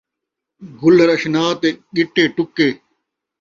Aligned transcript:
گلّر 0.81 1.09
اشنا 1.15 1.43
تے 1.61 1.69
ڳٹے 1.95 2.23
ٹُکے 2.35 2.69